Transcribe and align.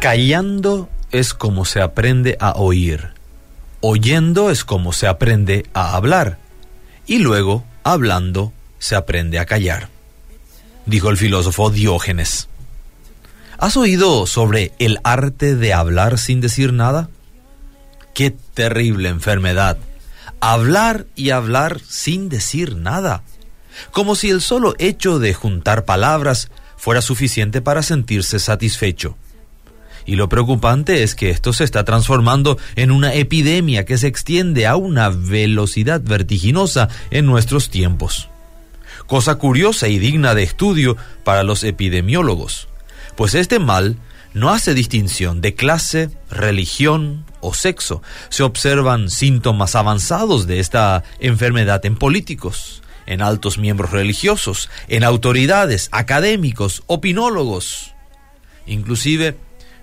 Callando 0.00 0.90
es 1.10 1.32
como 1.32 1.64
se 1.64 1.80
aprende 1.80 2.36
a 2.38 2.52
oír. 2.52 3.14
Oyendo 3.80 4.50
es 4.50 4.64
como 4.64 4.92
se 4.92 5.06
aprende 5.06 5.64
a 5.72 5.96
hablar. 5.96 6.38
Y 7.06 7.18
luego, 7.18 7.64
hablando, 7.82 8.52
se 8.78 8.94
aprende 8.94 9.38
a 9.38 9.46
callar. 9.46 9.88
Dijo 10.84 11.08
el 11.08 11.16
filósofo 11.16 11.70
Diógenes. 11.70 12.48
¿Has 13.58 13.76
oído 13.78 14.26
sobre 14.26 14.72
el 14.78 14.98
arte 15.02 15.56
de 15.56 15.72
hablar 15.72 16.18
sin 16.18 16.42
decir 16.42 16.74
nada? 16.74 17.08
Qué 18.14 18.30
terrible 18.30 19.08
enfermedad. 19.08 19.78
Hablar 20.40 21.06
y 21.16 21.30
hablar 21.30 21.80
sin 21.80 22.28
decir 22.28 22.76
nada. 22.76 23.22
Como 23.92 24.14
si 24.14 24.28
el 24.28 24.42
solo 24.42 24.74
hecho 24.78 25.18
de 25.18 25.32
juntar 25.32 25.86
palabras 25.86 26.50
fuera 26.76 27.00
suficiente 27.00 27.62
para 27.62 27.82
sentirse 27.82 28.38
satisfecho. 28.38 29.16
Y 30.06 30.14
lo 30.14 30.28
preocupante 30.28 31.02
es 31.02 31.14
que 31.16 31.30
esto 31.30 31.52
se 31.52 31.64
está 31.64 31.84
transformando 31.84 32.58
en 32.76 32.92
una 32.92 33.12
epidemia 33.14 33.84
que 33.84 33.98
se 33.98 34.06
extiende 34.06 34.66
a 34.66 34.76
una 34.76 35.08
velocidad 35.08 36.00
vertiginosa 36.00 36.88
en 37.10 37.26
nuestros 37.26 37.70
tiempos. 37.70 38.28
Cosa 39.06 39.34
curiosa 39.34 39.88
y 39.88 39.98
digna 39.98 40.34
de 40.34 40.44
estudio 40.44 40.96
para 41.24 41.42
los 41.42 41.64
epidemiólogos, 41.64 42.68
pues 43.16 43.34
este 43.34 43.58
mal 43.58 43.96
no 44.32 44.50
hace 44.50 44.74
distinción 44.74 45.40
de 45.40 45.54
clase, 45.54 46.10
religión 46.30 47.24
o 47.40 47.54
sexo. 47.54 48.02
Se 48.28 48.42
observan 48.42 49.10
síntomas 49.10 49.74
avanzados 49.74 50.46
de 50.46 50.60
esta 50.60 51.04
enfermedad 51.20 51.84
en 51.86 51.96
políticos, 51.96 52.82
en 53.06 53.22
altos 53.22 53.58
miembros 53.58 53.92
religiosos, 53.92 54.68
en 54.88 55.04
autoridades, 55.04 55.88
académicos, 55.90 56.82
opinólogos. 56.86 57.94
Inclusive 58.66 59.38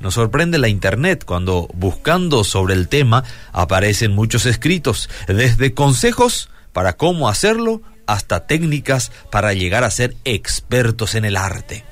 nos 0.00 0.14
sorprende 0.14 0.58
la 0.58 0.68
Internet 0.68 1.24
cuando 1.24 1.68
buscando 1.74 2.44
sobre 2.44 2.74
el 2.74 2.88
tema 2.88 3.24
aparecen 3.52 4.14
muchos 4.14 4.46
escritos, 4.46 5.08
desde 5.26 5.74
consejos 5.74 6.48
para 6.72 6.96
cómo 6.96 7.28
hacerlo 7.28 7.82
hasta 8.06 8.46
técnicas 8.46 9.12
para 9.30 9.52
llegar 9.52 9.84
a 9.84 9.90
ser 9.90 10.16
expertos 10.24 11.14
en 11.14 11.24
el 11.24 11.36
arte. 11.36 11.84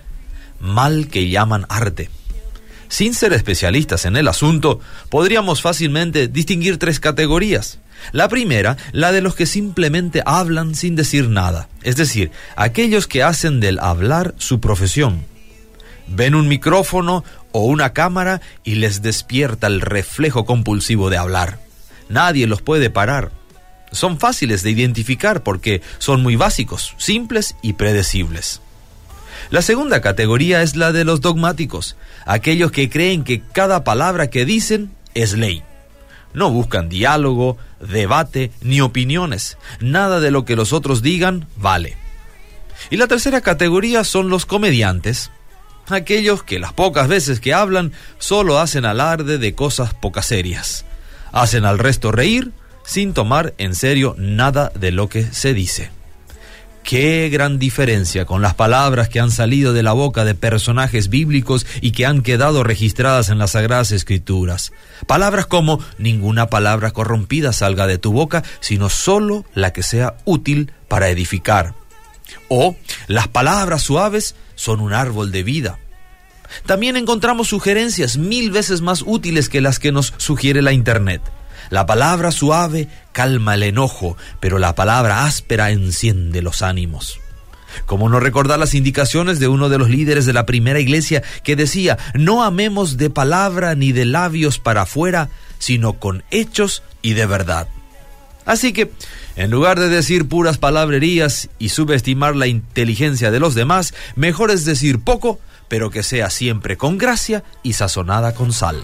Mal 0.60 1.08
que 1.08 1.28
llaman 1.28 1.66
arte. 1.68 2.10
Sin 2.88 3.14
ser 3.14 3.32
especialistas 3.32 4.04
en 4.04 4.16
el 4.16 4.28
asunto, 4.28 4.80
podríamos 5.10 5.60
fácilmente 5.60 6.28
distinguir 6.28 6.78
tres 6.78 7.00
categorías. 7.00 7.80
La 8.12 8.28
primera, 8.28 8.76
la 8.92 9.12
de 9.12 9.20
los 9.20 9.34
que 9.34 9.46
simplemente 9.46 10.22
hablan 10.24 10.74
sin 10.74 10.96
decir 10.96 11.28
nada, 11.28 11.68
es 11.82 11.96
decir, 11.96 12.30
aquellos 12.54 13.06
que 13.06 13.22
hacen 13.22 13.58
del 13.60 13.78
hablar 13.80 14.34
su 14.38 14.60
profesión. 14.60 15.24
Ven 16.08 16.34
un 16.34 16.46
micrófono 16.46 17.24
o 17.56 17.60
una 17.60 17.94
cámara 17.94 18.42
y 18.64 18.74
les 18.74 19.00
despierta 19.00 19.66
el 19.66 19.80
reflejo 19.80 20.44
compulsivo 20.44 21.08
de 21.08 21.16
hablar. 21.16 21.58
Nadie 22.10 22.46
los 22.46 22.60
puede 22.60 22.90
parar. 22.90 23.30
Son 23.92 24.20
fáciles 24.20 24.62
de 24.62 24.72
identificar 24.72 25.42
porque 25.42 25.80
son 25.96 26.22
muy 26.22 26.36
básicos, 26.36 26.94
simples 26.98 27.56
y 27.62 27.72
predecibles. 27.72 28.60
La 29.48 29.62
segunda 29.62 30.02
categoría 30.02 30.60
es 30.60 30.76
la 30.76 30.92
de 30.92 31.06
los 31.06 31.22
dogmáticos, 31.22 31.96
aquellos 32.26 32.72
que 32.72 32.90
creen 32.90 33.24
que 33.24 33.40
cada 33.40 33.84
palabra 33.84 34.28
que 34.28 34.44
dicen 34.44 34.90
es 35.14 35.32
ley. 35.32 35.62
No 36.34 36.50
buscan 36.50 36.90
diálogo, 36.90 37.56
debate 37.80 38.50
ni 38.60 38.82
opiniones. 38.82 39.56
Nada 39.80 40.20
de 40.20 40.30
lo 40.30 40.44
que 40.44 40.56
los 40.56 40.74
otros 40.74 41.00
digan 41.00 41.46
vale. 41.56 41.96
Y 42.90 42.98
la 42.98 43.06
tercera 43.06 43.40
categoría 43.40 44.04
son 44.04 44.28
los 44.28 44.44
comediantes, 44.44 45.30
aquellos 45.88 46.42
que 46.42 46.58
las 46.58 46.72
pocas 46.72 47.08
veces 47.08 47.40
que 47.40 47.54
hablan 47.54 47.92
solo 48.18 48.58
hacen 48.58 48.84
alarde 48.84 49.38
de 49.38 49.54
cosas 49.54 49.94
pocas 49.94 50.26
serias. 50.26 50.84
Hacen 51.32 51.64
al 51.64 51.78
resto 51.78 52.12
reír 52.12 52.52
sin 52.84 53.12
tomar 53.12 53.54
en 53.58 53.74
serio 53.74 54.14
nada 54.18 54.72
de 54.74 54.92
lo 54.92 55.08
que 55.08 55.24
se 55.24 55.52
dice. 55.54 55.90
Qué 56.86 57.28
gran 57.32 57.58
diferencia 57.58 58.26
con 58.26 58.42
las 58.42 58.54
palabras 58.54 59.08
que 59.08 59.18
han 59.18 59.32
salido 59.32 59.72
de 59.72 59.82
la 59.82 59.92
boca 59.92 60.24
de 60.24 60.36
personajes 60.36 61.08
bíblicos 61.08 61.66
y 61.80 61.90
que 61.90 62.06
han 62.06 62.22
quedado 62.22 62.62
registradas 62.62 63.28
en 63.28 63.38
las 63.38 63.50
Sagradas 63.50 63.90
Escrituras. 63.90 64.72
Palabras 65.08 65.46
como 65.46 65.80
ninguna 65.98 66.46
palabra 66.46 66.92
corrompida 66.92 67.52
salga 67.52 67.88
de 67.88 67.98
tu 67.98 68.12
boca, 68.12 68.44
sino 68.60 68.88
solo 68.88 69.44
la 69.52 69.72
que 69.72 69.82
sea 69.82 70.14
útil 70.24 70.70
para 70.86 71.08
edificar. 71.08 71.74
O 72.48 72.76
las 73.08 73.26
palabras 73.26 73.82
suaves 73.82 74.36
son 74.54 74.80
un 74.80 74.92
árbol 74.92 75.32
de 75.32 75.42
vida. 75.42 75.80
También 76.66 76.96
encontramos 76.96 77.48
sugerencias 77.48 78.16
mil 78.16 78.50
veces 78.50 78.80
más 78.80 79.02
útiles 79.06 79.48
que 79.48 79.60
las 79.60 79.78
que 79.78 79.92
nos 79.92 80.14
sugiere 80.16 80.62
la 80.62 80.72
Internet. 80.72 81.22
La 81.70 81.86
palabra 81.86 82.30
suave 82.30 82.88
calma 83.12 83.54
el 83.54 83.64
enojo, 83.64 84.16
pero 84.40 84.58
la 84.58 84.74
palabra 84.74 85.24
áspera 85.24 85.70
enciende 85.70 86.42
los 86.42 86.62
ánimos. 86.62 87.20
¿Cómo 87.84 88.08
no 88.08 88.20
recordar 88.20 88.58
las 88.58 88.74
indicaciones 88.74 89.38
de 89.38 89.48
uno 89.48 89.68
de 89.68 89.78
los 89.78 89.90
líderes 89.90 90.24
de 90.26 90.32
la 90.32 90.46
primera 90.46 90.80
iglesia 90.80 91.22
que 91.42 91.56
decía, 91.56 91.98
no 92.14 92.42
amemos 92.42 92.96
de 92.96 93.10
palabra 93.10 93.74
ni 93.74 93.92
de 93.92 94.06
labios 94.06 94.58
para 94.58 94.82
afuera, 94.82 95.28
sino 95.58 95.94
con 95.94 96.24
hechos 96.30 96.82
y 97.02 97.14
de 97.14 97.26
verdad? 97.26 97.68
Así 98.44 98.72
que, 98.72 98.92
en 99.34 99.50
lugar 99.50 99.80
de 99.80 99.88
decir 99.88 100.28
puras 100.28 100.56
palabrerías 100.56 101.48
y 101.58 101.70
subestimar 101.70 102.36
la 102.36 102.46
inteligencia 102.46 103.32
de 103.32 103.40
los 103.40 103.56
demás, 103.56 103.92
mejor 104.14 104.52
es 104.52 104.64
decir 104.64 105.00
poco, 105.00 105.40
pero 105.68 105.90
que 105.90 106.02
sea 106.02 106.30
siempre 106.30 106.76
con 106.76 106.98
gracia 106.98 107.44
y 107.62 107.72
sazonada 107.74 108.34
con 108.34 108.52
sal. 108.52 108.82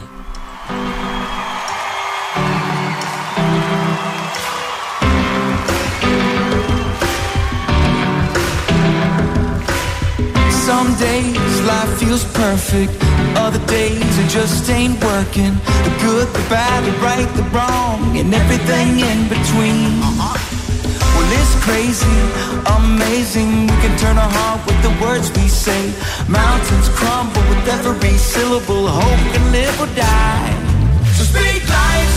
Some 10.51 10.95
days 10.99 11.61
life 11.67 11.99
feels 11.99 12.25
perfect, 12.33 12.93
other 13.37 13.61
days 13.67 14.19
it 14.19 14.29
just 14.29 14.69
ain't 14.71 15.03
working. 15.03 15.55
The 15.85 15.93
good, 16.01 16.29
the 16.33 16.45
bad, 16.49 16.85
the 16.85 16.93
right, 17.05 17.29
the 17.35 17.43
wrong, 17.55 18.17
and 18.17 18.33
everything 18.35 19.01
in 19.01 19.29
between. 19.29 20.62
Well, 21.23 21.39
it's 21.39 21.55
crazy, 21.63 22.19
amazing. 22.83 23.71
We 23.71 23.77
can 23.79 23.97
turn 23.97 24.19
our 24.19 24.29
heart 24.29 24.67
with 24.67 24.81
the 24.83 24.91
words 24.99 25.31
we 25.39 25.47
say. 25.47 25.95
Mountains 26.27 26.89
crumble 26.99 27.43
with 27.47 27.63
every 27.69 28.19
syllable. 28.19 28.89
Hope 28.89 29.23
can 29.33 29.53
live 29.53 29.81
or 29.81 29.87
die. 29.95 30.51
So 31.15 31.23
speak 31.23 31.63
life, 31.71 32.15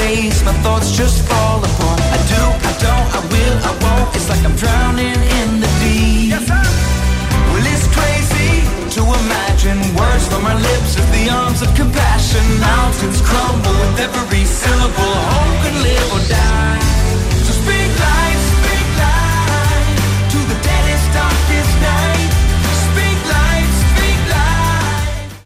days 0.00 0.42
my 0.44 0.54
thoughts 0.64 0.90
just 0.92 1.26
fall 1.28 1.58
apart. 1.58 2.00
I 2.16 2.18
do, 2.32 2.42
I 2.70 2.72
don't, 2.84 3.08
I 3.18 3.20
will, 3.32 3.56
I 3.70 3.72
won't. 3.82 4.16
It's 4.16 4.28
like 4.28 4.42
I'm 4.48 4.56
drowning 4.56 5.20
in 5.40 5.48
the 5.62 5.70
deep. 5.82 6.46
Well, 7.50 7.66
it's 7.72 7.86
crazy 7.96 8.52
to 8.96 9.00
imagine 9.20 9.78
words 9.98 10.24
from 10.30 10.42
our 10.50 10.58
lips 10.68 10.90
as 11.00 11.08
the 11.16 11.24
arms 11.30 11.60
of 11.62 11.70
compassion. 11.74 12.44
Mountains 12.60 13.20
crumble 13.28 13.76
with 13.80 14.06
every. 14.06 14.47